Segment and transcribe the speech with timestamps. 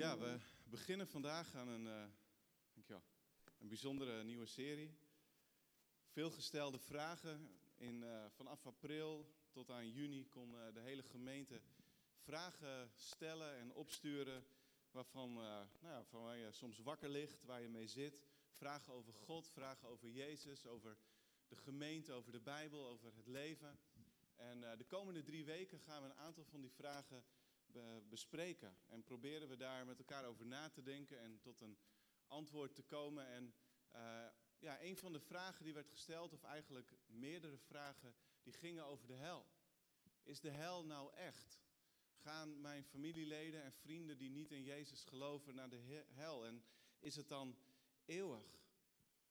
[0.00, 2.12] Ja, we beginnen vandaag aan een,
[2.72, 3.02] dankjewel,
[3.58, 4.98] een bijzondere nieuwe serie.
[6.06, 7.60] Veel gestelde vragen.
[7.76, 11.60] In, uh, vanaf april tot aan juni kon uh, de hele gemeente
[12.16, 14.44] vragen stellen en opsturen.
[14.90, 18.22] Waarvan nou ja, van waar je soms wakker ligt, waar je mee zit.
[18.50, 20.96] Vragen over God, vragen over Jezus, over
[21.48, 23.78] de gemeente, over de Bijbel, over het leven.
[24.36, 27.24] En de komende drie weken gaan we een aantal van die vragen
[28.08, 28.76] bespreken.
[28.86, 31.78] En proberen we daar met elkaar over na te denken en tot een
[32.26, 33.26] antwoord te komen.
[33.26, 33.54] En
[33.94, 34.26] uh,
[34.58, 39.06] ja, een van de vragen die werd gesteld, of eigenlijk meerdere vragen, die gingen over
[39.06, 39.46] de hel.
[40.22, 41.60] Is de hel nou echt?
[42.14, 46.46] Gaan mijn familieleden en vrienden die niet in Jezus geloven naar de hel?
[46.46, 46.64] En
[46.98, 47.58] is het dan
[48.04, 48.60] eeuwig?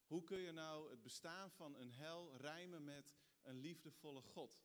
[0.05, 4.62] Hoe kun je nou het bestaan van een hel rijmen met een liefdevolle God?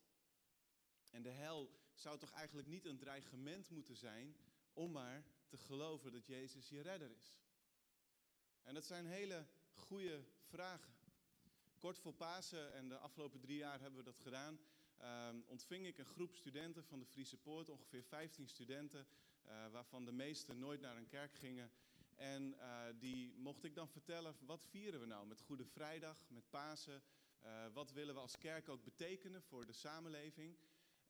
[1.10, 4.36] En de hel zou toch eigenlijk niet een dreigement moeten zijn
[4.72, 7.36] om maar te geloven dat Jezus je redder is?
[8.62, 10.94] En dat zijn hele goede vragen.
[11.78, 14.58] Kort voor Pasen, en de afgelopen drie jaar hebben we dat gedaan,
[15.00, 19.06] uh, ontving ik een groep studenten van de Friese Poort, ongeveer 15 studenten,
[19.46, 21.70] uh, waarvan de meeste nooit naar een kerk gingen.
[22.14, 26.50] En uh, die mocht ik dan vertellen, wat vieren we nou met Goede Vrijdag, met
[26.50, 27.02] Pasen?
[27.44, 30.56] Uh, wat willen we als kerk ook betekenen voor de samenleving?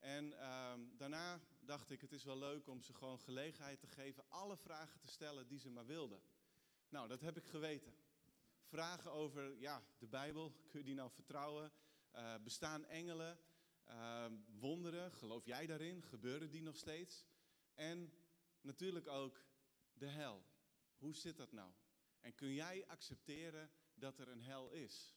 [0.04, 4.24] En uh, daarna dacht ik, het is wel leuk om ze gewoon gelegenheid te geven
[4.28, 6.20] alle vragen te stellen die ze maar wilden.
[6.88, 7.94] Nou, dat heb ik geweten.
[8.62, 11.72] Vragen over, ja, de Bijbel, kun je die nou vertrouwen?
[12.14, 13.38] Uh, bestaan engelen?
[13.88, 14.26] Uh,
[14.58, 16.02] wonderen, geloof jij daarin?
[16.02, 17.26] Gebeuren die nog steeds?
[17.74, 18.12] En
[18.60, 19.44] natuurlijk ook
[19.92, 20.44] de hel.
[20.96, 21.72] Hoe zit dat nou?
[22.20, 25.16] En kun jij accepteren dat er een hel is?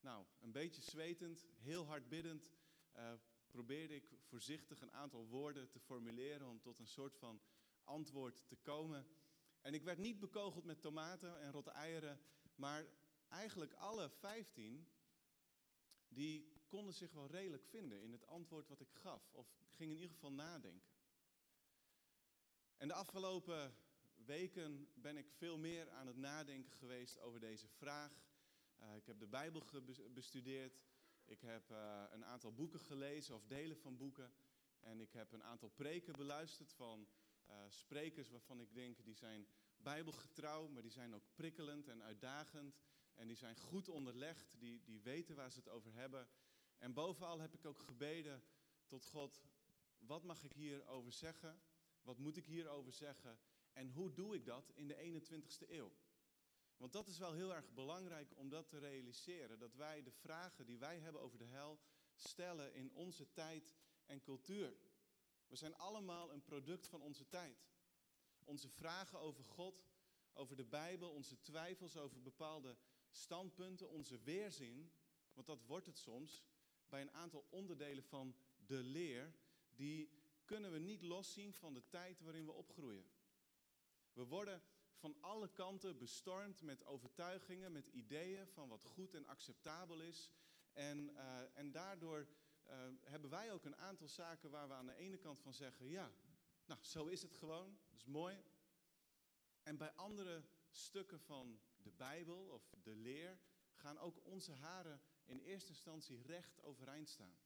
[0.00, 2.50] Nou, een beetje zwetend, heel hard biddend,
[2.96, 3.12] uh,
[3.56, 7.40] probeerde ik voorzichtig een aantal woorden te formuleren om tot een soort van
[7.84, 9.06] antwoord te komen.
[9.60, 12.20] En ik werd niet bekogeld met tomaten en rotte eieren,
[12.54, 12.86] maar
[13.28, 14.88] eigenlijk alle vijftien,
[16.08, 19.32] die konden zich wel redelijk vinden in het antwoord wat ik gaf.
[19.32, 20.90] Of gingen in ieder geval nadenken.
[22.76, 23.76] En de afgelopen
[24.14, 28.12] weken ben ik veel meer aan het nadenken geweest over deze vraag.
[28.80, 29.64] Uh, ik heb de Bijbel
[30.10, 30.80] bestudeerd.
[31.26, 34.32] Ik heb uh, een aantal boeken gelezen of delen van boeken.
[34.80, 37.08] En ik heb een aantal preken beluisterd van
[37.48, 42.80] uh, sprekers waarvan ik denk die zijn bijbelgetrouw, maar die zijn ook prikkelend en uitdagend.
[43.14, 46.28] En die zijn goed onderlegd, die, die weten waar ze het over hebben.
[46.78, 48.44] En bovenal heb ik ook gebeden
[48.86, 49.42] tot God,
[49.98, 51.60] wat mag ik hierover zeggen?
[52.02, 53.38] Wat moet ik hierover zeggen?
[53.72, 55.92] En hoe doe ik dat in de 21ste eeuw?
[56.76, 59.58] Want dat is wel heel erg belangrijk om dat te realiseren.
[59.58, 61.80] Dat wij de vragen die wij hebben over de hel
[62.14, 63.76] stellen in onze tijd
[64.06, 64.76] en cultuur.
[65.46, 67.68] We zijn allemaal een product van onze tijd.
[68.44, 69.86] Onze vragen over God,
[70.32, 72.76] over de Bijbel, onze twijfels over bepaalde
[73.10, 74.92] standpunten, onze weerzin,
[75.32, 76.44] want dat wordt het soms,
[76.88, 79.34] bij een aantal onderdelen van de leer,
[79.74, 80.10] die
[80.44, 83.10] kunnen we niet loszien van de tijd waarin we opgroeien.
[84.12, 84.62] We worden
[84.96, 90.30] van alle kanten bestormd met overtuigingen, met ideeën van wat goed en acceptabel is.
[90.72, 92.28] En, uh, en daardoor
[92.68, 95.88] uh, hebben wij ook een aantal zaken waar we aan de ene kant van zeggen,
[95.88, 96.10] ja,
[96.66, 98.42] nou zo is het gewoon, dat is mooi.
[99.62, 103.38] En bij andere stukken van de Bijbel of de leer
[103.74, 107.38] gaan ook onze haren in eerste instantie recht overeind staan.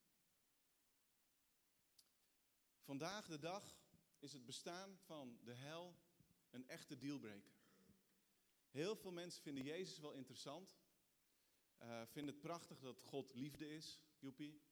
[2.82, 3.77] Vandaag de dag
[4.19, 5.97] is het bestaan van de hel
[6.50, 7.53] een echte dealbreaker.
[8.71, 10.78] Heel veel mensen vinden Jezus wel interessant.
[11.83, 14.62] Uh, vinden het prachtig dat God liefde is, joepie.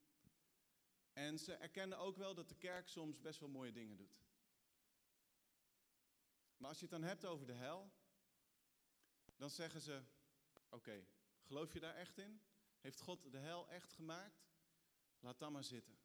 [1.13, 4.19] En ze erkennen ook wel dat de kerk soms best wel mooie dingen doet.
[6.57, 7.93] Maar als je het dan hebt over de hel,
[9.37, 10.03] dan zeggen ze:
[10.71, 11.07] Oké,
[11.41, 12.41] geloof je daar echt in?
[12.81, 14.49] Heeft God de hel echt gemaakt?
[15.21, 15.99] Laat dan maar zitten.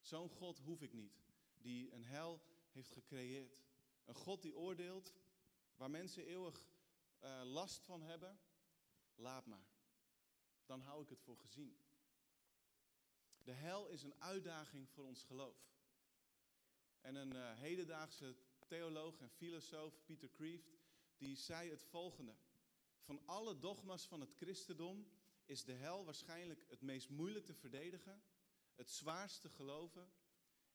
[0.00, 3.64] Zo'n God hoef ik niet, die een hel heeft gecreëerd.
[4.04, 5.12] Een God die oordeelt,
[5.76, 6.66] waar mensen eeuwig
[7.20, 8.40] uh, last van hebben,
[9.14, 9.66] laat maar.
[10.66, 11.78] Dan hou ik het voor gezien.
[13.42, 15.72] De hel is een uitdaging voor ons geloof.
[17.00, 18.36] En een uh, hedendaagse
[18.66, 20.70] theoloog en filosoof, Peter Kreeft,
[21.16, 22.34] die zei het volgende.
[23.00, 25.08] Van alle dogma's van het christendom
[25.44, 28.22] is de hel waarschijnlijk het meest moeilijk te verdedigen,
[28.74, 30.12] het zwaarst te geloven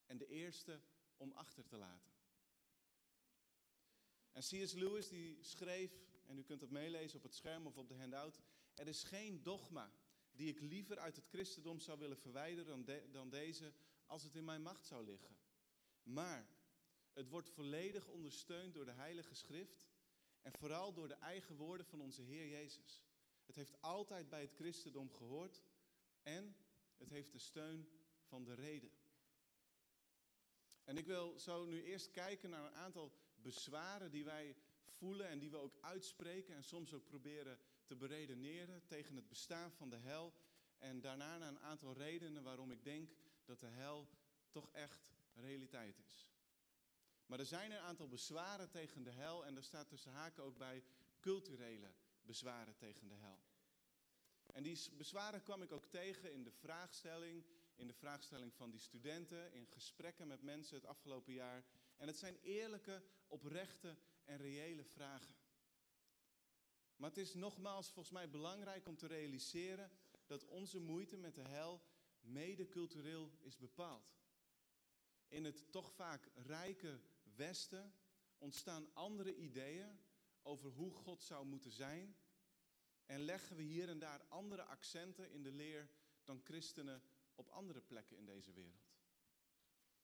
[0.05, 0.81] en de eerste
[1.17, 2.18] om achter te laten.
[4.39, 4.73] C.S.
[4.73, 5.91] Lewis die schreef,
[6.25, 8.39] en u kunt dat meelezen op het scherm of op de handout,
[8.73, 9.91] er is geen dogma
[10.31, 13.73] die ik liever uit het christendom zou willen verwijderen dan, dan deze,
[14.05, 15.37] als het in mijn macht zou liggen.
[16.03, 16.47] Maar
[17.19, 19.87] Het wordt volledig ondersteund door de Heilige Schrift
[20.41, 23.03] en vooral door de eigen woorden van onze Heer Jezus.
[23.45, 25.61] Het heeft altijd bij het christendom gehoord
[26.23, 26.55] en
[26.97, 27.89] het heeft de steun
[28.21, 28.91] van de reden.
[30.83, 34.55] En ik wil zo nu eerst kijken naar een aantal bezwaren die wij
[34.85, 39.71] voelen en die we ook uitspreken en soms ook proberen te beredeneren tegen het bestaan
[39.71, 40.33] van de hel.
[40.77, 43.09] En daarna naar een aantal redenen waarom ik denk
[43.45, 44.07] dat de hel
[44.49, 46.27] toch echt realiteit is.
[47.25, 50.57] Maar er zijn een aantal bezwaren tegen de hel en daar staat tussen haken ook
[50.57, 50.83] bij
[51.19, 51.91] culturele
[52.21, 53.39] bezwaren tegen de hel.
[54.53, 57.43] En die bezwaren kwam ik ook tegen in de vraagstelling,
[57.75, 61.63] in de vraagstelling van die studenten, in gesprekken met mensen het afgelopen jaar.
[61.99, 65.35] En het zijn eerlijke, oprechte en reële vragen.
[66.95, 69.91] Maar het is nogmaals volgens mij belangrijk om te realiseren
[70.25, 71.81] dat onze moeite met de hel
[72.19, 74.13] mede cultureel is bepaald.
[75.27, 76.99] In het toch vaak rijke
[77.35, 77.93] Westen
[78.37, 79.99] ontstaan andere ideeën
[80.41, 82.17] over hoe God zou moeten zijn.
[83.05, 85.89] En leggen we hier en daar andere accenten in de leer
[86.23, 87.03] dan christenen
[87.35, 88.89] op andere plekken in deze wereld.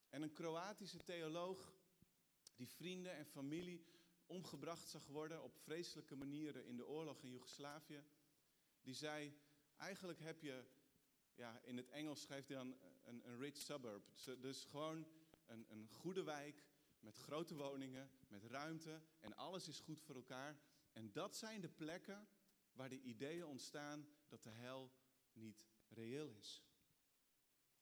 [0.10, 1.74] En een Kroatische theoloog
[2.56, 3.86] die vrienden en familie
[4.26, 8.04] omgebracht zag worden op vreselijke manieren in de oorlog in Joegoslavië,
[8.82, 9.38] die zei,
[9.78, 10.66] eigenlijk heb je,
[11.36, 14.04] ja, in het Engels schrijft hij dan een, een rich suburb.
[14.40, 15.08] Dus gewoon
[15.46, 16.64] een, een goede wijk
[17.00, 20.60] met grote woningen, met ruimte en alles is goed voor elkaar.
[20.92, 22.28] En dat zijn de plekken
[22.74, 24.92] waar de ideeën ontstaan dat de hel
[25.34, 26.64] niet reëel is.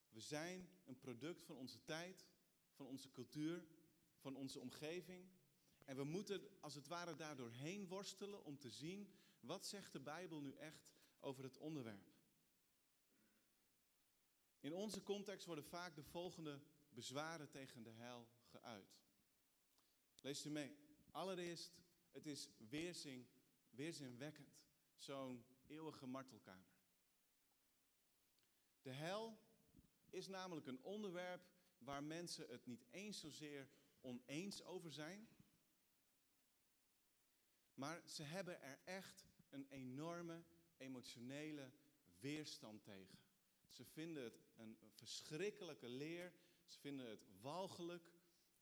[0.10, 2.26] We zijn een product van onze tijd,
[2.72, 3.66] van onze cultuur,
[4.24, 5.30] van onze omgeving.
[5.86, 10.00] En we moeten als het ware daardoor heen worstelen om te zien wat zegt de
[10.00, 12.12] Bijbel nu echt over het onderwerp.
[14.60, 19.02] In onze context worden vaak de volgende bezwaren tegen de hel geuit.
[20.22, 20.78] Lees u mee.
[21.12, 21.72] Allereerst,
[22.12, 23.28] het is weerzin,
[23.70, 24.62] weerzinwekkend,
[24.96, 26.72] zo'n eeuwige martelkamer.
[28.82, 29.40] De hel
[30.10, 31.46] is namelijk een onderwerp
[31.78, 33.70] waar mensen het niet eens zozeer
[34.04, 35.28] oneens over zijn,
[37.74, 40.44] maar ze hebben er echt een enorme
[40.78, 41.72] emotionele
[42.20, 43.20] weerstand tegen.
[43.70, 46.34] Ze vinden het een verschrikkelijke leer,
[46.66, 48.12] ze vinden het walgelijk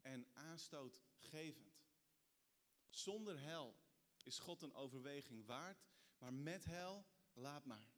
[0.01, 1.81] en aanstootgevend.
[2.89, 3.75] Zonder hel
[4.23, 5.85] is God een overweging waard,
[6.17, 7.89] maar met hel laat maar.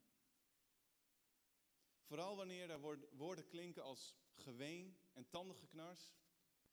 [2.04, 6.14] Vooral wanneer er woorden klinken als geween en tandengeknars,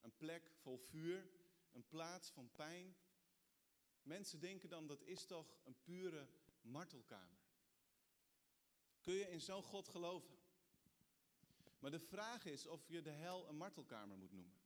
[0.01, 1.31] een plek vol vuur,
[1.73, 2.97] een plaats van pijn.
[4.03, 6.29] Mensen denken dan dat is toch een pure
[6.61, 7.39] martelkamer.
[9.01, 10.39] Kun je in zo'n God geloven?
[11.79, 14.59] Maar de vraag is of je de hel een martelkamer moet noemen.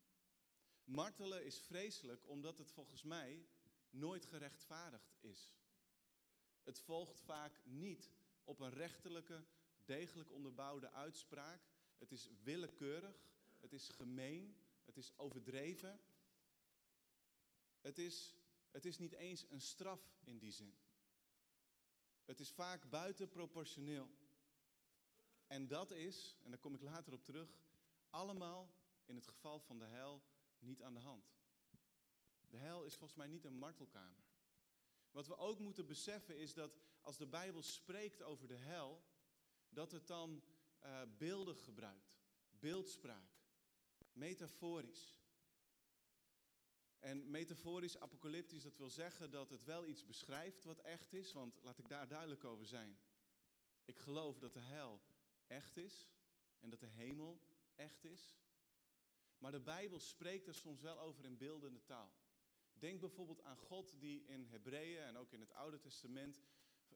[0.84, 3.46] Martelen is vreselijk omdat het volgens mij
[3.90, 5.54] nooit gerechtvaardigd is.
[6.62, 8.10] Het volgt vaak niet
[8.44, 9.44] op een rechterlijke,
[9.84, 11.60] degelijk onderbouwde uitspraak.
[11.98, 13.28] Het is willekeurig,
[13.60, 16.00] het is gemeen, het is overdreven.
[17.80, 18.34] Het is,
[18.70, 20.74] het is niet eens een straf in die zin.
[22.24, 24.10] Het is vaak buitenproportioneel.
[25.46, 27.48] En dat is, en daar kom ik later op terug,
[28.10, 30.22] allemaal in het geval van de hel
[30.58, 31.34] niet aan de hand.
[32.50, 34.24] De hel is volgens mij niet een martelkamer.
[35.10, 39.02] Wat we ook moeten beseffen is dat als de Bijbel spreekt over de hel,
[39.68, 40.42] dat het dan
[40.82, 42.16] uh, beeldig gebruikt,
[42.50, 43.33] beeldspraak,
[44.14, 45.18] metaforisch.
[46.98, 51.62] En metaforisch, apocalyptisch, dat wil zeggen dat het wel iets beschrijft wat echt is, want
[51.62, 52.98] laat ik daar duidelijk over zijn.
[53.84, 55.00] Ik geloof dat de hel
[55.46, 56.10] echt is
[56.60, 57.40] en dat de hemel
[57.74, 58.36] echt is.
[59.38, 62.12] Maar de Bijbel spreekt er soms wel over in beeldende taal.
[62.72, 66.42] Denk bijvoorbeeld aan God die in Hebreeën en ook in het Oude Testament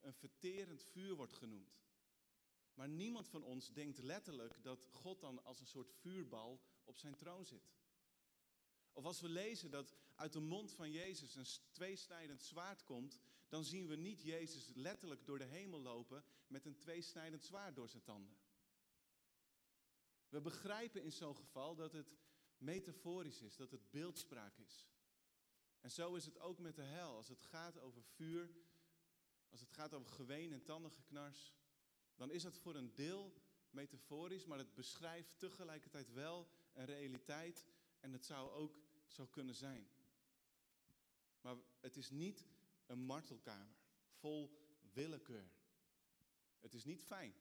[0.01, 1.79] een verterend vuur wordt genoemd.
[2.75, 7.17] Maar niemand van ons denkt letterlijk dat God dan als een soort vuurbal op zijn
[7.17, 7.71] troon zit.
[8.93, 13.65] Of als we lezen dat uit de mond van Jezus een tweesnijdend zwaard komt, dan
[13.65, 18.03] zien we niet Jezus letterlijk door de hemel lopen met een tweesnijdend zwaard door zijn
[18.03, 18.37] tanden.
[20.29, 22.17] We begrijpen in zo'n geval dat het
[22.57, 24.89] metaforisch is, dat het beeldspraak is.
[25.81, 27.17] En zo is het ook met de hel.
[27.17, 28.51] Als het gaat over vuur,
[29.49, 31.55] als het gaat over geween en tandengeknars,
[32.15, 33.33] dan is het voor een deel
[33.71, 37.67] metaforisch, maar het beschrijft tegelijkertijd wel een realiteit
[38.01, 39.89] en het zou ook zo kunnen zijn.
[41.41, 42.47] Maar het is niet
[42.87, 44.59] een martelkamer vol
[44.93, 45.51] willekeur.
[46.61, 47.35] Het is niet fijn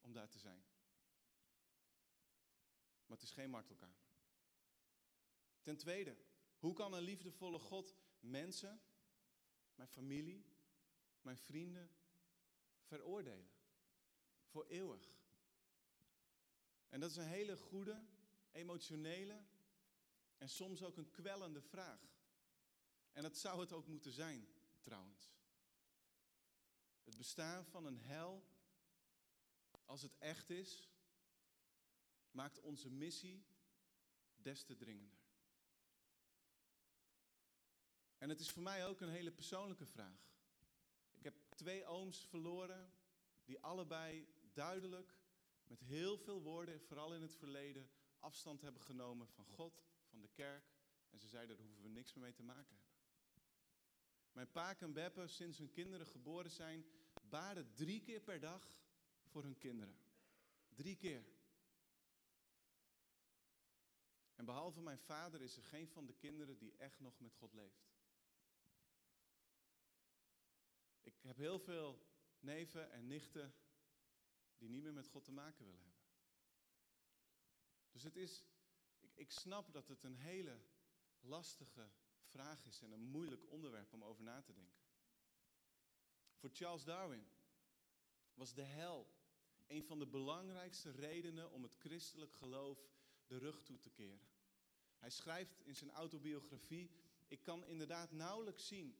[0.00, 0.64] om daar te zijn.
[3.06, 4.08] Maar het is geen martelkamer.
[5.62, 6.16] Ten tweede,
[6.58, 8.80] Hoe kan een liefdevolle God mensen,
[9.74, 10.44] mijn familie,
[11.20, 11.90] mijn vrienden,
[12.80, 13.50] veroordelen?
[14.46, 15.18] Voor eeuwig.
[16.88, 18.04] En dat is een hele goede,
[18.52, 19.44] emotionele
[20.38, 22.00] en soms ook een kwellende vraag.
[23.12, 24.48] En dat zou het ook moeten zijn,
[24.80, 25.32] trouwens.
[27.04, 28.44] Het bestaan van een hel,
[29.84, 30.90] als het echt is,
[32.30, 33.44] maakt onze missie
[34.36, 35.18] des te dringender.
[38.18, 40.28] En het is voor mij ook een hele persoonlijke vraag.
[41.12, 42.92] Ik heb twee ooms verloren
[43.44, 45.18] die allebei duidelijk,
[45.66, 47.90] met heel veel woorden, vooral in het verleden,
[48.20, 50.64] afstand hebben genomen van God, van de kerk.
[51.10, 52.88] En ze zeiden, daar hoeven we niks meer mee te maken hebben.
[54.32, 56.84] Mijn paak en beppe, sinds hun kinderen geboren zijn,
[57.28, 58.80] baden drie keer per dag
[59.24, 59.96] voor hun kinderen.
[60.68, 61.24] Drie keer.
[64.34, 67.52] En behalve mijn vader is er geen van de kinderen die echt nog met God
[67.52, 67.88] leeft.
[71.02, 72.06] Ik heb heel veel
[72.38, 73.54] neven en nichten
[74.56, 75.99] die niet meer met God te maken willen hebben.
[77.90, 78.44] Dus het is,
[79.00, 80.60] ik, ik snap dat het een hele
[81.20, 81.90] lastige
[82.22, 84.80] vraag is en een moeilijk onderwerp om over na te denken.
[86.36, 87.26] Voor Charles Darwin
[88.34, 89.06] was de hel
[89.66, 92.78] een van de belangrijkste redenen om het christelijk geloof
[93.26, 94.28] de rug toe te keren.
[94.98, 96.90] Hij schrijft in zijn autobiografie:
[97.28, 98.98] Ik kan inderdaad nauwelijks zien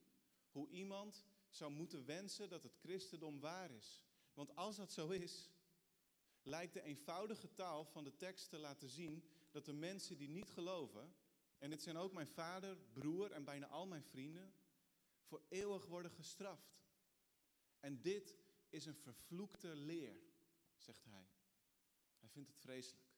[0.51, 4.03] hoe iemand zou moeten wensen dat het christendom waar is.
[4.35, 5.51] Want als dat zo is,
[6.43, 10.51] lijkt de eenvoudige taal van de tekst te laten zien dat de mensen die niet
[10.51, 11.15] geloven,
[11.59, 14.55] en dit zijn ook mijn vader, broer en bijna al mijn vrienden,
[15.23, 16.81] voor eeuwig worden gestraft.
[17.81, 18.37] En dit
[18.69, 20.17] is een vervloekte leer,
[20.77, 21.29] zegt hij.
[22.19, 23.09] Hij vindt het vreselijk.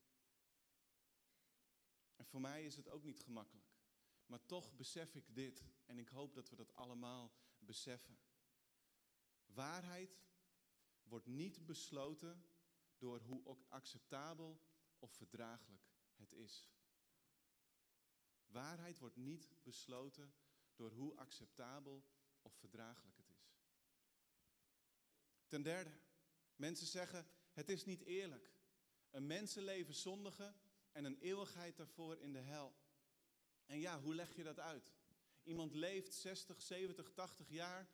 [2.16, 3.66] En voor mij is het ook niet gemakkelijk.
[4.26, 8.18] Maar toch besef ik dit en ik hoop dat we dat allemaal beseffen.
[9.46, 10.22] Waarheid
[11.02, 12.44] wordt niet besloten
[13.02, 14.61] door hoe acceptabel
[14.99, 15.82] of verdraaglijk
[16.14, 16.71] het is.
[18.47, 20.35] Waarheid wordt niet besloten
[20.75, 22.04] door hoe acceptabel
[22.42, 23.56] of verdraaglijk het is.
[25.47, 26.00] Ten derde,
[26.56, 28.52] mensen zeggen het is niet eerlijk.
[29.11, 30.56] Een mensenleven zondigen
[30.92, 32.75] en een eeuwigheid daarvoor in de hel.
[33.66, 34.92] En ja, hoe leg je dat uit?
[35.42, 37.90] Iemand leeft 60, 70, 80 jaar,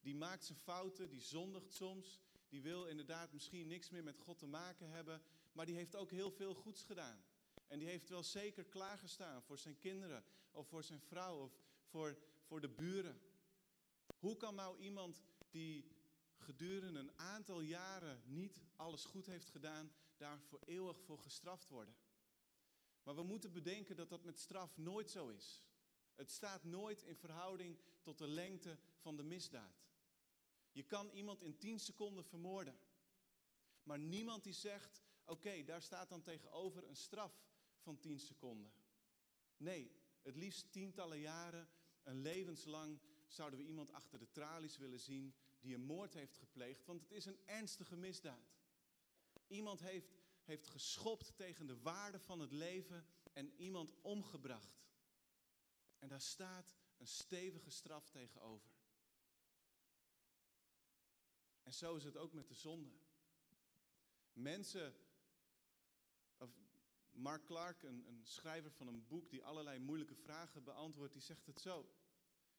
[0.00, 4.38] die maakt zijn fouten, die zondigt soms, die wil inderdaad misschien niks meer met God
[4.38, 7.24] te maken hebben, maar die heeft ook heel veel goeds gedaan.
[7.66, 11.52] En die heeft wel zeker klaargestaan voor zijn kinderen of voor zijn vrouw of
[11.84, 13.20] voor, voor de buren.
[14.18, 15.98] Hoe kan nou iemand die
[16.36, 21.94] gedurende een aantal jaren niet alles goed heeft gedaan, daar voor eeuwig voor gestraft worden?
[23.02, 25.64] Maar we moeten bedenken dat dat met straf nooit zo is.
[26.14, 29.89] Het staat nooit in verhouding tot de lengte van de misdaad.
[30.72, 32.78] Je kan iemand in 10 seconden vermoorden.
[33.82, 37.44] Maar niemand die zegt, oké, daar staat dan tegenover een straf
[37.78, 38.72] van 10 seconden.
[39.56, 41.68] Nee, het liefst tientallen jaren,
[42.02, 46.84] een levenslang zouden we iemand achter de tralies willen zien die een moord heeft gepleegd,
[46.84, 48.54] want het is een ernstige misdaad.
[49.46, 54.88] Iemand heeft, heeft geschopt tegen de waarde van het leven en iemand omgebracht.
[55.98, 58.79] En daar staat een stevige straf tegenover.
[61.70, 62.90] En zo is het ook met de zonde.
[64.32, 64.94] Mensen,
[66.38, 66.50] of
[67.10, 71.46] Mark Clark, een, een schrijver van een boek die allerlei moeilijke vragen beantwoordt, die zegt
[71.46, 71.90] het zo.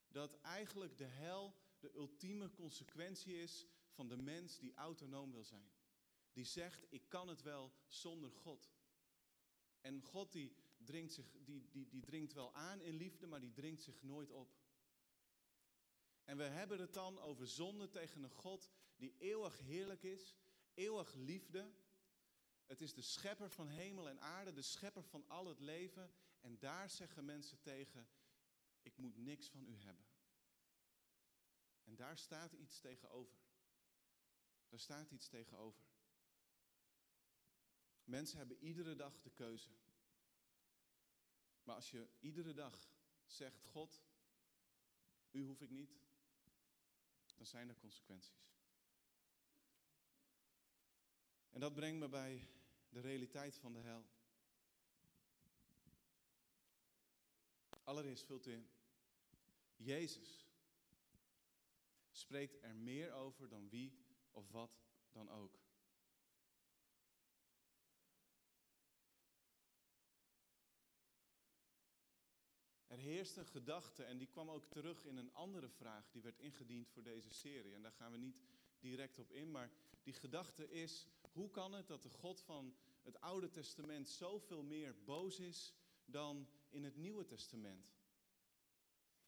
[0.08, 5.72] Dat eigenlijk de hel de ultieme consequentie is van de mens die autonoom wil zijn.
[6.34, 8.72] Die zegt, ik kan het wel zonder God.
[9.82, 13.54] En God die dringt, zich, die, die, die dringt wel aan in liefde, maar die
[13.54, 14.61] dringt zich nooit op.
[16.24, 20.36] En we hebben het dan over zonde tegen een God die eeuwig heerlijk is,
[20.74, 21.74] eeuwig liefde.
[22.66, 26.14] Het is de schepper van hemel en aarde, de schepper van al het leven.
[26.40, 28.10] En daar zeggen mensen tegen,
[28.82, 30.06] ik moet niks van u hebben.
[31.84, 33.40] En daar staat iets tegenover.
[34.70, 35.84] Daar staat iets tegenover.
[38.04, 39.70] Mensen hebben iedere dag de keuze.
[41.64, 42.90] Maar als je iedere dag
[43.26, 44.04] zegt, God,
[45.32, 46.00] u hoef ik niet,
[47.42, 48.50] dan zijn er consequenties.
[51.50, 52.48] En dat brengt me bij
[52.90, 54.06] de realiteit van de hel.
[57.84, 58.70] Allereerst vult in.
[59.76, 60.50] Jezus
[62.12, 64.82] spreekt er meer over dan wie of wat
[65.12, 65.60] dan ook.
[72.88, 76.40] Er heerst een gedachte en die kwam ook terug in een andere vraag die werd
[76.40, 77.74] ingediend voor deze serie.
[77.74, 78.42] En daar gaan we niet
[78.80, 79.72] direct op in, maar
[80.04, 84.96] die gedachte is, hoe kan het dat de God van het Oude Testament zoveel meer
[85.06, 85.74] boos is
[86.06, 87.94] dan in het Nieuwe Testament?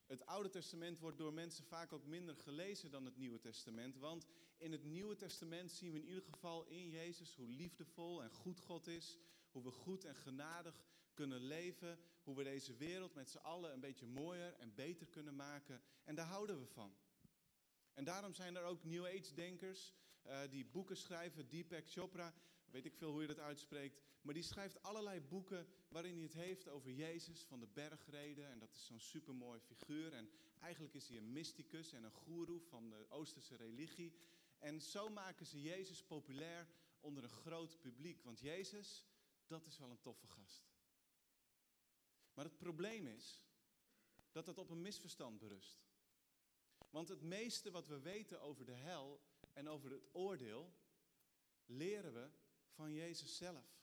[0.06, 4.28] Het Oude Testament wordt door mensen vaak ook minder gelezen dan het Nieuwe Testament, want
[4.58, 8.60] in het Nieuwe Testament zien we in ieder geval in Jezus hoe liefdevol en goed
[8.60, 9.18] God is,
[9.52, 13.80] hoe we goed en genadig kunnen leven, hoe we deze wereld met z'n allen een
[13.80, 15.82] beetje mooier en beter kunnen maken.
[16.04, 16.96] En daar houden we van.
[17.94, 19.94] En daarom zijn er ook New Age-denkers
[20.26, 21.50] uh, die boeken schrijven.
[21.50, 22.34] Deepak Chopra,
[22.66, 24.02] weet ik veel hoe je dat uitspreekt.
[24.22, 28.50] Maar die schrijft allerlei boeken waarin hij het heeft over Jezus van de bergreden.
[28.50, 30.14] En dat is zo'n supermooi figuur.
[30.14, 30.30] En
[30.60, 34.14] eigenlijk is hij een mysticus en een goeroe van de Oosterse religie.
[34.60, 36.68] En zo maken ze Jezus populair
[37.00, 38.24] onder een groot publiek.
[38.24, 39.08] Want Jezus,
[39.48, 40.73] dat is wel een toffe gast.
[42.34, 43.44] Maar het probleem is
[44.32, 45.84] dat dat op een misverstand berust.
[46.90, 49.22] Want het meeste wat we weten over de hel
[49.54, 50.74] en over het oordeel,
[51.66, 52.30] leren we
[52.70, 53.82] van Jezus zelf.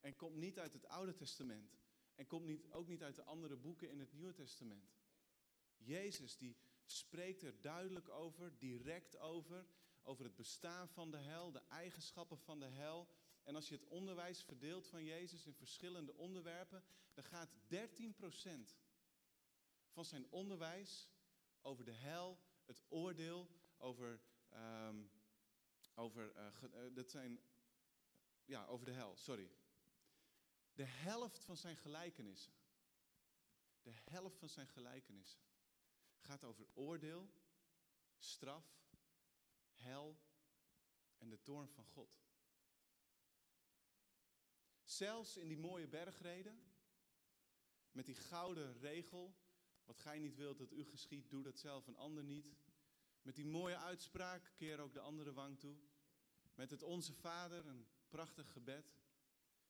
[0.00, 1.78] En komt niet uit het Oude Testament.
[2.14, 4.98] En komt niet, ook niet uit de andere boeken in het Nieuwe Testament.
[5.76, 9.66] Jezus die spreekt er duidelijk over, direct over,
[10.02, 13.08] over het bestaan van de hel, de eigenschappen van de hel.
[13.50, 18.76] En als je het onderwijs verdeelt van Jezus in verschillende onderwerpen, dan gaat 13%
[19.88, 21.08] van zijn onderwijs
[21.60, 24.20] over de hel, het oordeel, over,
[24.52, 25.10] um,
[25.94, 27.40] over, uh, dat zijn,
[28.44, 29.50] ja, over de hel, sorry.
[30.72, 32.52] De helft van zijn gelijkenissen,
[33.82, 35.40] de helft van zijn gelijkenissen
[36.18, 37.30] gaat over oordeel,
[38.18, 38.82] straf,
[39.70, 40.20] hel
[41.18, 42.29] en de toorn van God.
[44.90, 46.60] Zelfs in die mooie bergreden,
[47.92, 49.34] met die gouden regel,
[49.84, 52.56] wat gij niet wilt dat u geschiet, doe dat zelf een ander niet.
[53.22, 55.76] Met die mooie uitspraak, keer ook de andere wang toe.
[56.54, 58.98] Met het Onze Vader, een prachtig gebed.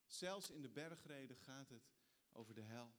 [0.07, 1.91] Zelfs in de bergreden gaat het
[2.33, 2.93] over de hel.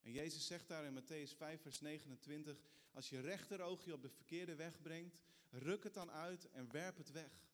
[0.00, 4.54] En Jezus zegt daar in Matthäus 5, vers 29, als je rechteroogje op de verkeerde
[4.54, 5.18] weg brengt,
[5.50, 7.46] ruk het dan uit en werp het weg.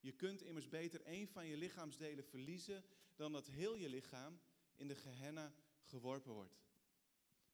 [0.00, 2.84] Je kunt immers beter één van je lichaamsdelen verliezen
[3.16, 4.40] dan dat heel je lichaam
[4.74, 6.60] in de Gehenna geworpen wordt.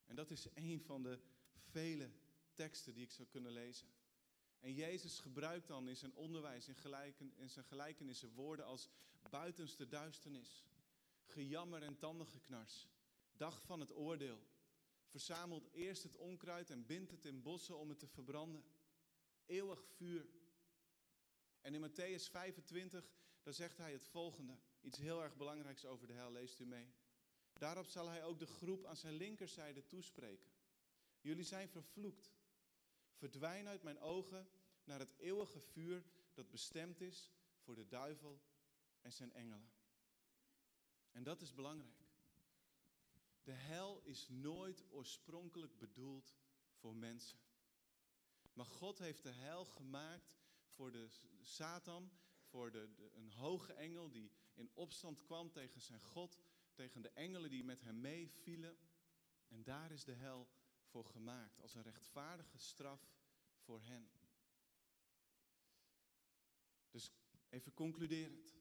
[0.04, 1.18] En dat is een van de
[1.70, 2.11] vele
[2.52, 3.88] teksten die ik zou kunnen lezen.
[4.61, 8.88] En Jezus gebruikt dan in zijn onderwijs, in, gelijken, zijn gelijkenissen woorden als
[9.30, 10.64] buitenste duisternis,
[11.24, 12.88] gejammer en tandengeknars,
[13.37, 14.42] dag van het oordeel.
[15.07, 18.64] Verzamelt eerst het onkruid en bindt het in bossen om het te verbranden.
[19.46, 20.26] Eeuwig vuur.
[21.64, 24.59] En in Matthäus 25, daar zegt hij het volgende.
[24.81, 26.94] Iets heel erg belangrijks over de hel, leest u mee.
[27.53, 30.50] Daarop zal hij ook de groep aan zijn linkerzijde toespreken.
[31.20, 32.33] Jullie zijn vervloekt.
[33.14, 34.48] Verdwijn uit mijn ogen
[34.85, 38.40] naar het eeuwige vuur dat bestemd is voor de duivel
[39.00, 39.70] en zijn engelen.
[41.11, 42.05] En dat is belangrijk.
[43.42, 46.35] De hel is nooit oorspronkelijk bedoeld
[46.72, 47.38] voor mensen.
[48.53, 50.37] Maar God heeft de hel gemaakt
[50.74, 51.08] voor de
[51.42, 52.10] Satan,
[52.44, 56.38] voor de, een hoge engel die in opstand kwam tegen zijn God,
[56.72, 58.78] tegen de engelen die met hem meevielen.
[59.48, 60.48] En daar is de hel
[60.84, 63.12] voor gemaakt, als een rechtvaardige straf
[63.56, 64.10] voor hen.
[66.90, 67.12] Dus
[67.48, 68.54] even concluderend.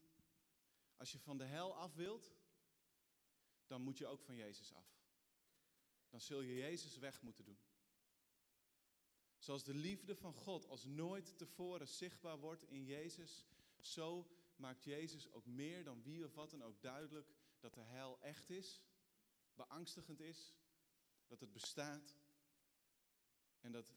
[0.97, 2.35] Als je van de hel af wilt,
[3.67, 5.01] dan moet je ook van Jezus af.
[6.09, 7.59] Dan zul je Jezus weg moeten doen.
[9.43, 13.45] Zoals de liefde van God als nooit tevoren zichtbaar wordt in Jezus,
[13.79, 18.21] zo maakt Jezus ook meer dan wie of wat dan ook duidelijk dat de hel
[18.21, 18.81] echt is,
[19.53, 20.55] beangstigend is,
[21.27, 22.17] dat het bestaat
[23.59, 23.93] en dat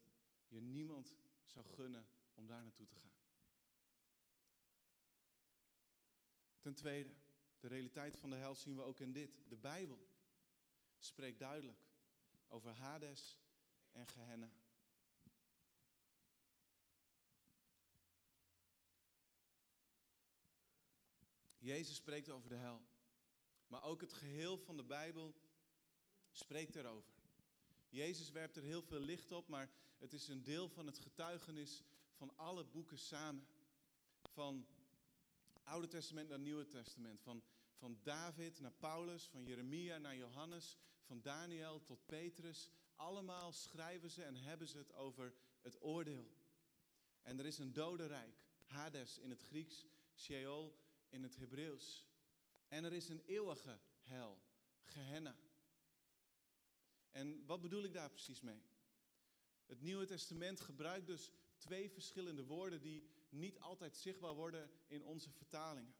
[0.47, 3.15] je niemand zou gunnen om daar naartoe te gaan.
[6.59, 7.15] Ten tweede,
[7.59, 9.41] de realiteit van de hel zien we ook in dit.
[9.47, 10.07] De Bijbel
[10.97, 11.79] spreekt duidelijk
[12.47, 13.39] over Hades
[13.91, 14.51] en Gehenna.
[21.67, 22.81] Jezus spreekt over de hel.
[23.67, 25.35] Maar ook het geheel van de Bijbel
[26.31, 27.13] spreekt erover.
[27.89, 31.83] Jezus werpt er heel veel licht op, maar het is een deel van het getuigenis
[32.11, 33.47] van alle boeken samen.
[34.23, 34.67] Van
[35.63, 37.21] Oude Testament naar Nieuwe Testament.
[37.21, 42.71] Van, van David naar Paulus, van Jeremia naar Johannes, van Daniel tot Petrus.
[42.95, 46.31] Allemaal schrijven ze en hebben ze het over het oordeel.
[47.21, 52.07] En er is een dodenrijk, Hades in het Grieks, Sheol in het Hebreeuws.
[52.67, 54.41] En er is een eeuwige hel,
[54.83, 55.35] Gehenna.
[57.11, 58.61] En wat bedoel ik daar precies mee?
[59.65, 65.31] Het Nieuwe Testament gebruikt dus twee verschillende woorden die niet altijd zichtbaar worden in onze
[65.31, 65.95] vertalingen.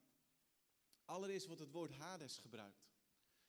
[1.06, 2.88] Allereerst wordt het woord Hades gebruikt.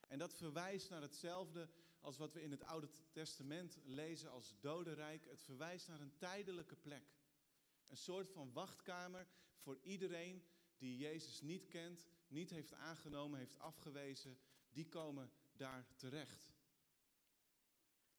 [0.07, 1.69] En dat verwijst naar hetzelfde
[1.99, 5.25] als wat we in het Oude Testament lezen als dodenrijk.
[5.25, 7.03] Het verwijst naar een tijdelijke plek.
[7.87, 10.43] Een soort van wachtkamer voor iedereen
[10.79, 14.37] die Jezus niet kent, niet heeft aangenomen, heeft afgewezen.
[14.71, 16.53] Die komen daar terecht.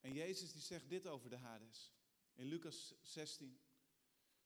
[0.01, 1.93] En Jezus die zegt dit over de Hades.
[2.35, 3.61] In Lucas 16.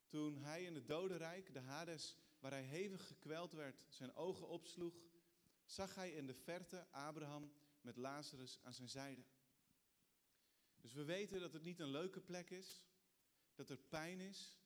[0.09, 4.95] Toen hij in het dodenrijk, de Hades, waar hij hevig gekweld werd, zijn ogen opsloeg,
[5.65, 9.25] zag hij in de verte Abraham met Lazarus aan zijn zijde.
[10.81, 12.83] Dus we weten dat het niet een leuke plek is,
[13.55, 14.59] dat er pijn is.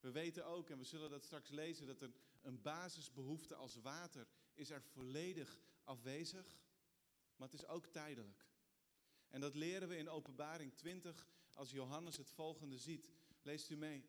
[0.00, 2.12] We weten ook, en we zullen dat straks lezen, dat er
[2.46, 6.58] een basisbehoefte als water is er volledig afwezig,
[7.36, 8.46] maar het is ook tijdelijk.
[9.28, 13.10] En dat leren we in Openbaring 20 als Johannes het volgende ziet.
[13.42, 14.04] Leest u mee.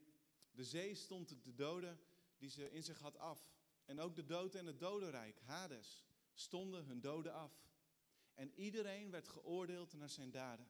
[0.52, 2.00] De zee stond de doden
[2.38, 3.52] die ze in zich had af.
[3.86, 7.66] En ook de dood en het dodenrijk, Hades, stonden hun doden af.
[8.34, 10.70] En iedereen werd geoordeeld naar zijn daden.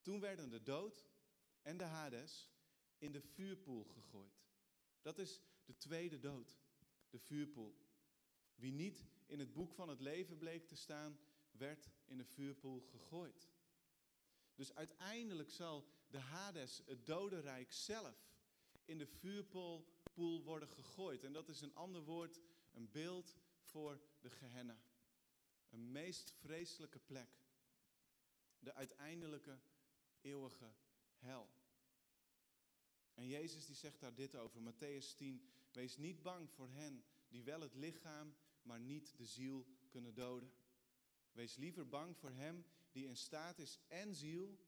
[0.00, 1.08] Toen werden de dood
[1.62, 2.50] en de Hades
[2.98, 4.44] in de vuurpoel gegooid.
[5.02, 6.58] Dat is de tweede dood,
[7.14, 7.76] de vuurpoel.
[8.54, 11.18] Wie niet in het boek van het leven bleek te staan,
[11.50, 13.48] werd in de vuurpoel gegooid.
[14.54, 18.32] Dus uiteindelijk zal de Hades, het dodenrijk zelf,
[18.84, 21.24] in de vuurpoel worden gegooid.
[21.24, 22.40] En dat is een ander woord,
[22.72, 24.82] een beeld voor de Gehenna.
[25.70, 27.42] Een meest vreselijke plek.
[28.58, 29.58] De uiteindelijke
[30.20, 30.74] eeuwige
[31.16, 31.50] hel.
[33.14, 35.52] En Jezus die zegt daar dit over, Matthäus 10.
[35.74, 40.52] Wees niet bang voor hen die wel het lichaam, maar niet de ziel kunnen doden.
[41.32, 44.58] Wees liever bang voor hem die in staat is en ziel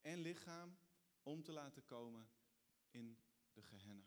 [0.00, 0.78] en lichaam
[1.22, 2.30] om te laten komen
[2.90, 3.18] in
[3.52, 4.06] de Gehenna.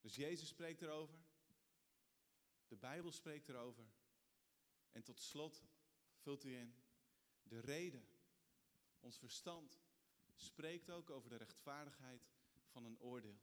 [0.00, 1.18] Dus Jezus spreekt erover.
[2.66, 3.86] De Bijbel spreekt erover.
[4.92, 5.64] En tot slot
[6.16, 6.74] vult u in.
[7.42, 8.08] De reden,
[9.00, 9.80] ons verstand,
[10.34, 12.33] spreekt ook over de rechtvaardigheid
[12.74, 13.40] van een oordeel.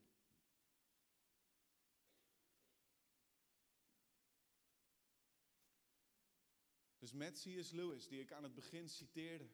[6.97, 7.71] Dus met C.S.
[7.71, 9.49] Lewis, die ik aan het begin citeerde,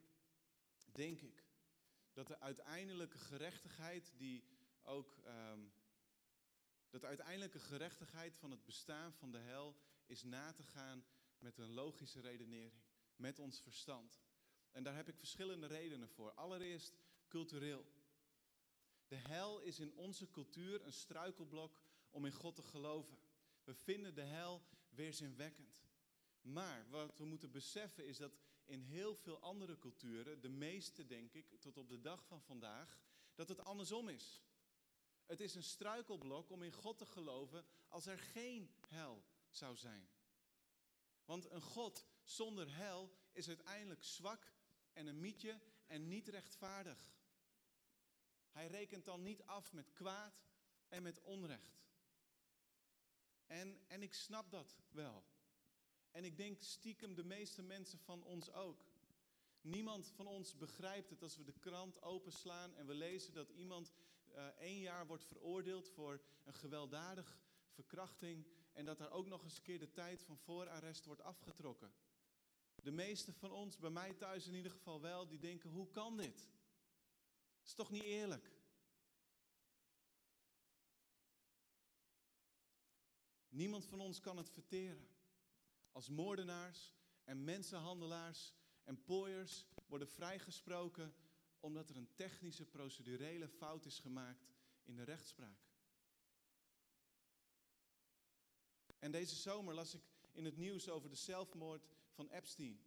[0.91, 1.43] denk ik
[2.13, 4.43] dat de uiteindelijke gerechtigheid die
[4.81, 5.73] ook um,
[6.89, 11.05] dat de uiteindelijke gerechtigheid van het bestaan van de hel is na te gaan
[11.37, 12.81] met een logische redenering,
[13.15, 14.19] met ons verstand.
[14.71, 16.31] En daar heb ik verschillende redenen voor.
[16.31, 17.85] Allereerst cultureel.
[19.07, 23.17] De hel is in onze cultuur een struikelblok om in God te geloven.
[23.63, 25.85] We vinden de hel weerzinwekkend.
[26.41, 31.33] Maar wat we moeten beseffen is dat in heel veel andere culturen, de meeste denk
[31.33, 32.99] ik, tot op de dag van vandaag,
[33.35, 34.41] dat het andersom is.
[35.25, 40.09] Het is een struikelblok om in God te geloven als er geen hel zou zijn.
[41.25, 44.53] Want een God zonder hel is uiteindelijk zwak
[44.93, 47.16] en een mietje en niet rechtvaardig.
[48.57, 50.43] Hij rekent dan niet af met kwaad
[50.87, 51.85] en met onrecht.
[53.45, 55.23] En, en ik snap dat wel.
[56.11, 58.85] En ik denk stiekem de meeste mensen van ons ook.
[59.61, 63.93] Niemand van ons begrijpt het als we de krant openslaan en we lezen dat iemand
[64.27, 69.57] uh, één jaar wordt veroordeeld voor een gewelddadig verkrachting en dat daar ook nog eens
[69.57, 71.93] een keer de tijd van voorarrest wordt afgetrokken.
[72.75, 76.17] De meeste van ons, bij mij thuis in ieder geval wel, die denken, hoe kan
[76.17, 76.49] dit?
[77.67, 78.51] Is toch niet eerlijk?
[83.49, 85.07] Niemand van ons kan het verteren.
[85.91, 88.53] Als moordenaars en mensenhandelaars
[88.83, 91.15] en pooiers worden vrijgesproken
[91.59, 94.53] omdat er een technische procedurele fout is gemaakt
[94.83, 95.59] in de rechtspraak.
[98.99, 100.01] En deze zomer las ik
[100.31, 102.86] in het nieuws over de zelfmoord van Epstein.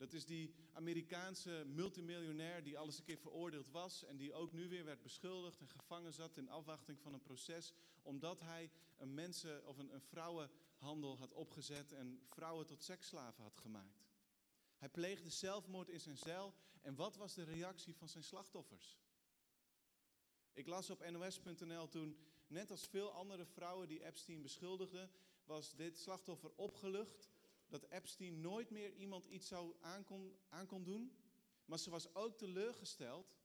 [0.00, 4.68] Dat is die Amerikaanse multimiljonair die alles een keer veroordeeld was en die ook nu
[4.68, 9.66] weer werd beschuldigd en gevangen zat in afwachting van een proces, omdat hij een mensen-
[9.66, 14.08] of een, een vrouwenhandel had opgezet en vrouwen tot seksslaven had gemaakt.
[14.76, 16.54] Hij pleegde zelfmoord in zijn cel.
[16.80, 18.98] En wat was de reactie van zijn slachtoffers?
[20.52, 25.10] Ik las op nos.nl toen, net als veel andere vrouwen die Epstein beschuldigden,
[25.44, 27.29] was dit slachtoffer opgelucht
[27.70, 31.16] dat Epstein nooit meer iemand iets zou aankon, aankon doen.
[31.64, 33.36] Maar ze was ook teleurgesteld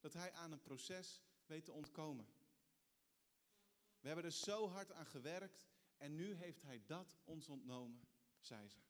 [0.00, 2.26] dat hij aan een proces weet te ontkomen.
[4.00, 8.68] We hebben er zo hard aan gewerkt en nu heeft hij dat ons ontnomen, zei
[8.68, 8.80] ze.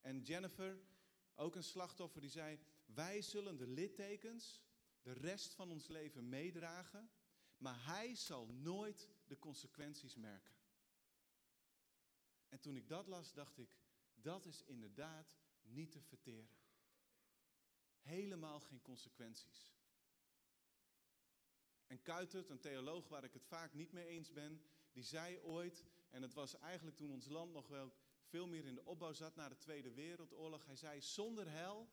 [0.00, 0.80] En Jennifer,
[1.34, 4.62] Ook een slachtoffer die zei: Wij zullen de littekens
[5.02, 7.10] de rest van ons leven meedragen,
[7.56, 10.54] maar hij zal nooit de consequenties merken.
[12.50, 13.76] En toen ik dat las, dacht ik:
[14.14, 16.58] Dat is inderdaad niet te verteren.
[18.00, 19.72] Helemaal geen consequenties.
[21.86, 25.84] En Kuitert, een theoloog waar ik het vaak niet mee eens ben, die zei ooit,
[26.10, 29.36] en het was eigenlijk toen ons land nog wel veel meer in de opbouw zat
[29.36, 31.88] na de Tweede Wereldoorlog, hij zei, zonder hel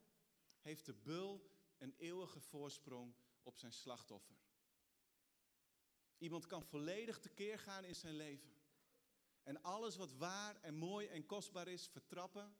[0.61, 4.35] heeft de bul een eeuwige voorsprong op zijn slachtoffer.
[6.17, 8.56] Iemand kan volledig tekeer gaan in zijn leven.
[9.47, 12.57] En alles wat waar en mooi en kostbaar is, vertrappen.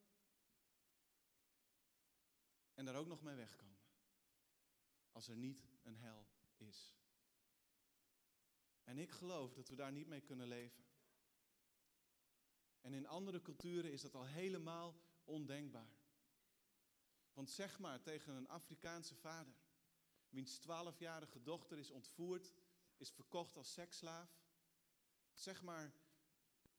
[2.73, 3.78] En daar ook nog mee wegkomen.
[5.12, 6.95] Als er niet een hel is.
[8.84, 10.86] En ik geloof dat we daar niet mee kunnen leven.
[12.82, 15.97] En in andere culturen is dat al helemaal ondenkbaar.
[17.34, 19.56] Want zeg maar tegen een Afrikaanse vader,
[20.30, 22.54] wiens twaalfjarige dochter is ontvoerd,
[22.97, 24.41] is verkocht als seksslaaf.
[25.34, 26.06] Zeg maar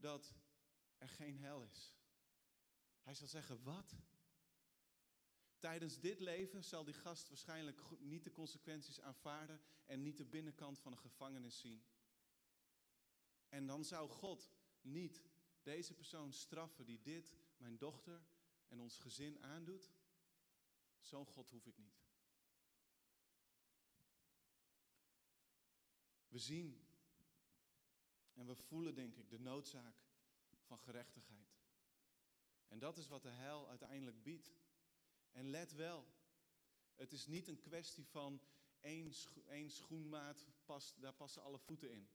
[0.00, 0.34] dat
[0.98, 1.94] er geen hel is.
[3.02, 3.96] Hij zal zeggen, wat?
[5.58, 10.78] Tijdens dit leven zal die gast waarschijnlijk niet de consequenties aanvaarden en niet de binnenkant
[10.78, 11.84] van een gevangenis zien.
[13.48, 15.22] En dan zou God niet
[15.62, 18.26] deze persoon straffen die dit, mijn dochter
[18.68, 19.92] en ons gezin aandoet?
[21.00, 22.06] Zo'n God hoef ik niet.
[26.28, 26.87] We zien
[28.38, 29.94] en we voelen, denk ik, de noodzaak
[30.60, 31.58] van gerechtigheid.
[32.66, 34.52] En dat is wat de heil uiteindelijk biedt.
[35.30, 36.06] En let wel,
[36.94, 38.40] het is niet een kwestie van
[38.80, 39.12] één,
[39.46, 42.08] één schoenmaat, past, daar passen alle voeten in.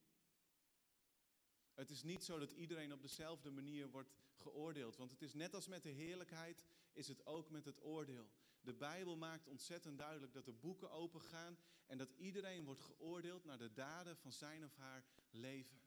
[1.73, 4.95] Het is niet zo dat iedereen op dezelfde manier wordt geoordeeld.
[4.95, 8.29] Want het is net als met de heerlijkheid, is het ook met het oordeel.
[8.61, 13.57] De Bijbel maakt ontzettend duidelijk dat de boeken opengaan en dat iedereen wordt geoordeeld naar
[13.57, 15.82] de daden van zijn of haar leven.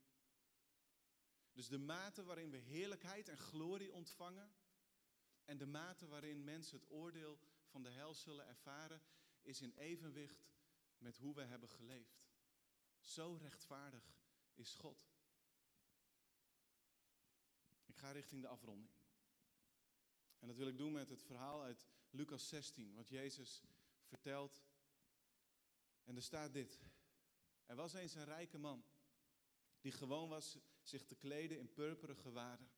[1.56, 4.54] Dus de mate waarin we heerlijkheid en glorie ontvangen
[5.44, 9.02] en de mate waarin mensen het oordeel van de hel zullen ervaren,
[9.42, 10.48] is in evenwicht
[10.98, 12.26] met hoe we hebben geleefd.
[12.98, 14.16] Zo rechtvaardig
[14.54, 15.08] is God.
[17.84, 18.90] Ik ga richting de afronding.
[20.38, 23.62] En dat wil ik doen met het verhaal uit Lucas 16, wat Jezus
[24.04, 24.64] vertelt.
[26.04, 26.80] En er staat dit.
[27.66, 28.84] Er was eens een rijke man
[29.80, 32.70] die gewoon was zich te kleden in purperen gewaden.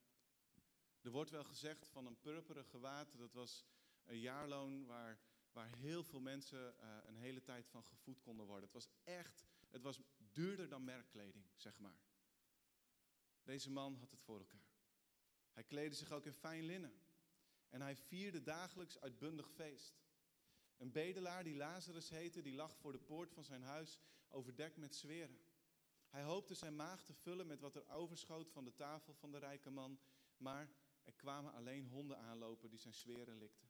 [1.00, 3.64] Er wordt wel gezegd van een purperen gewaad, dat was
[4.04, 5.20] een jaarloon waar,
[5.52, 8.64] waar heel veel mensen uh, een hele tijd van gevoed konden worden.
[8.64, 12.00] Het was echt, het was duurder dan merkkleding, zeg maar.
[13.42, 14.68] Deze man had het voor elkaar.
[15.52, 16.92] Hij kleedde zich ook in fijn linnen.
[17.68, 20.00] En hij vierde dagelijks uitbundig feest.
[20.76, 24.94] Een bedelaar die Lazarus heette, die lag voor de poort van zijn huis, overdekt met
[24.94, 25.40] zweren.
[26.08, 29.38] Hij hoopte zijn maag te vullen met wat er overschoot van de tafel van de
[29.38, 30.00] rijke man,
[30.36, 30.70] maar
[31.04, 33.68] er kwamen alleen honden aanlopen die zijn zweren likten.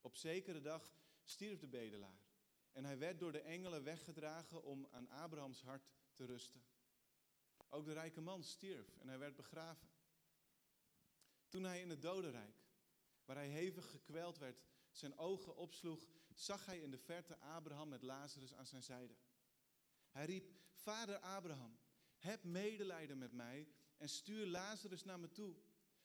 [0.00, 2.26] Op zekere dag stierf de bedelaar
[2.72, 6.64] en hij werd door de engelen weggedragen om aan Abrahams hart te rusten.
[7.68, 9.88] Ook de rijke man stierf en hij werd begraven.
[11.48, 12.64] Toen hij in het dodenrijk,
[13.24, 18.02] waar hij hevig gekweld werd, zijn ogen opsloeg, zag hij in de verte Abraham met
[18.02, 19.16] Lazarus aan zijn zijde.
[20.10, 20.57] Hij riep,
[20.88, 21.78] Vader Abraham,
[22.18, 25.56] heb medelijden met mij en stuur Lazarus naar me toe.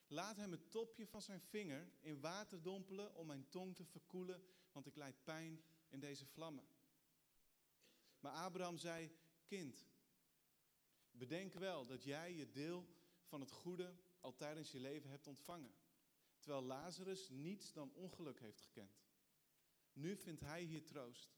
[0.08, 4.43] Laat hem het topje van zijn vinger in water dompelen om mijn tong te verkoelen,
[4.72, 6.65] want ik lijd pijn in deze vlammen.
[8.19, 9.12] Maar Abraham zei,
[9.46, 9.88] kind,
[11.12, 12.88] bedenk wel dat jij je deel
[13.24, 15.76] van het goede al tijdens je leven hebt ontvangen.
[16.39, 19.04] Terwijl Lazarus niets dan ongeluk heeft gekend.
[19.93, 21.36] Nu vindt hij hier troost.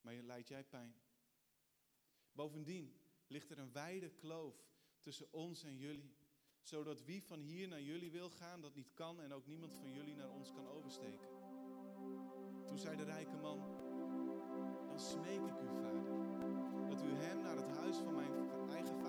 [0.00, 1.02] Maar je lijdt jij pijn.
[2.32, 2.94] Bovendien
[3.26, 4.54] ligt er een wijde kloof
[5.00, 6.14] tussen ons en jullie.
[6.60, 9.92] Zodat wie van hier naar jullie wil gaan, dat niet kan en ook niemand van
[9.92, 11.28] jullie naar ons kan oversteken.
[12.66, 13.58] Toen zei de rijke man,
[14.88, 18.32] dan smeek ik u, vader, dat u hem naar het huis van mijn
[18.70, 19.01] eigen